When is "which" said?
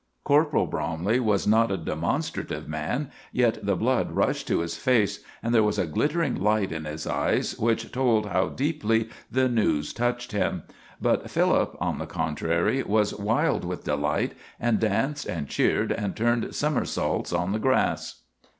7.59-7.91